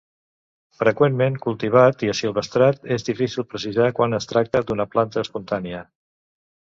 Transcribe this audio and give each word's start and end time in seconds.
Freqüentment 0.77 1.35
cultivat 1.43 2.01
i 2.07 2.09
assilvestrat, 2.13 2.81
és 2.97 3.07
difícil 3.11 3.47
precisar 3.53 3.91
quan 4.01 4.19
es 4.21 4.31
tracta 4.33 4.63
d'una 4.71 4.89
planta 4.97 5.25
espontània. 5.27 5.85